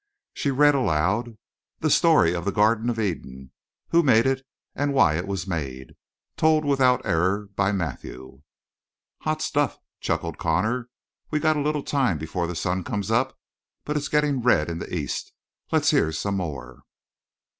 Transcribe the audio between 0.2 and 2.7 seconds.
She read aloud: "The story of the